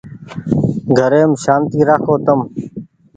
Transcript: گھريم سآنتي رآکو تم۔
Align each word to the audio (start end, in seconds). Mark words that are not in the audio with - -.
گھريم 0.97 1.31
سآنتي 1.43 1.79
رآکو 1.87 2.13
تم۔ 2.25 2.39